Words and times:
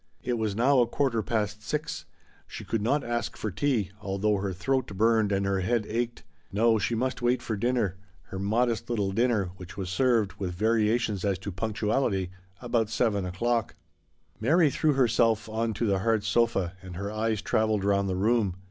It 0.23 0.39
was 0.39 0.55
now 0.55 0.79
a 0.79 0.87
quarter 0.87 1.21
past 1.21 1.61
six; 1.61 2.05
she 2.47 2.63
could 2.65 2.81
not 2.81 3.03
ask 3.03 3.37
for 3.37 3.51
tea, 3.51 3.91
although 4.01 4.37
her 4.37 4.51
throat 4.51 4.87
burned 4.87 5.31
and 5.31 5.45
her 5.45 5.59
head 5.59 5.85
ached. 5.87 6.23
No, 6.51 6.79
she 6.79 6.95
must 6.95 7.21
wait 7.21 7.39
for 7.39 7.55
dinner— 7.55 7.97
her 8.29 8.39
modest* 8.39 8.89
little 8.89 9.11
dinner 9.11 9.51
which 9.57 9.77
was 9.77 9.91
served, 9.91 10.33
with 10.39 10.55
variations 10.55 11.23
as 11.23 11.37
to 11.37 11.51
punctuality, 11.51 12.31
about 12.63 12.89
seven 12.89 13.25
o'clock. 13.25 13.75
She 14.43 14.69
threw 14.71 14.93
herself 14.93 15.47
on 15.47 15.71
the 15.73 15.99
hard 15.99 16.23
sofa, 16.23 16.73
and 16.81 16.95
her 16.95 17.11
eyes 17.11 17.43
travelled 17.43 17.83
round 17.83 18.09
the 18.09 18.15
room. 18.15 18.55